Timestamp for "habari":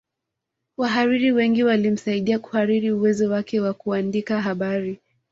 4.41-4.99